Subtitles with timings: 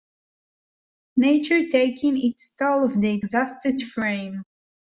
[1.15, 4.41] Nature taking its toll of the exhausted frame.